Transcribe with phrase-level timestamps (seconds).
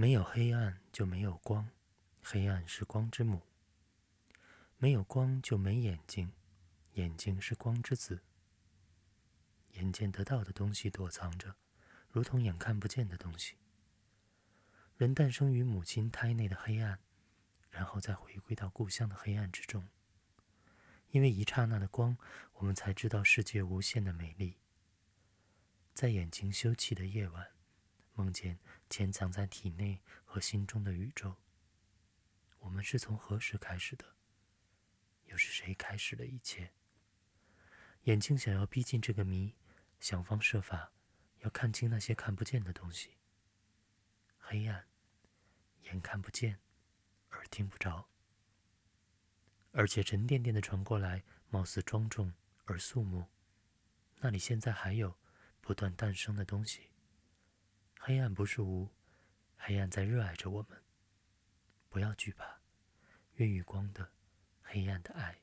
[0.00, 1.68] 没有黑暗就没有光，
[2.22, 3.42] 黑暗是光之母。
[4.78, 6.32] 没有光就没眼睛，
[6.94, 8.22] 眼睛是光之子。
[9.72, 11.54] 眼见得到的东西躲藏着，
[12.08, 13.56] 如同眼看不见的东西。
[14.96, 16.98] 人诞生于母亲胎内的黑暗，
[17.68, 19.86] 然后再回归到故乡的黑暗之中。
[21.10, 22.16] 因为一刹那的光，
[22.54, 24.56] 我们才知道世界无限的美丽。
[25.92, 27.48] 在眼睛休憩的夜晚，
[28.20, 28.58] 梦见
[28.90, 31.36] 潜藏在体内和心中的宇宙。
[32.58, 34.04] 我们是从何时开始的？
[35.24, 36.74] 又是谁开始了一切？
[38.02, 39.54] 眼睛想要逼近这个谜，
[39.98, 40.92] 想方设法
[41.38, 43.16] 要看清那些看不见的东西。
[44.36, 44.86] 黑暗，
[45.84, 46.60] 眼看不见，
[47.30, 48.06] 耳听不着，
[49.72, 52.34] 而且沉甸甸的传过来，貌似庄重
[52.66, 53.26] 而肃穆。
[54.18, 55.16] 那里现在还有
[55.62, 56.90] 不断诞生的东西。
[58.10, 58.90] 黑暗不是无，
[59.56, 60.76] 黑暗在热爱着我们。
[61.88, 62.58] 不要惧怕，
[63.34, 64.10] 孕育光的
[64.64, 65.38] 黑暗的爱。